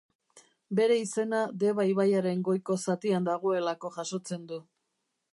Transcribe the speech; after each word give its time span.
Bere 0.77 0.95
izena 0.99 1.41
Deba 1.63 1.85
ibaiaren 1.89 2.41
goiko 2.47 2.77
zatian 2.85 3.27
dagoelako 3.27 3.93
jasotzen 3.99 4.49
du. 4.53 4.59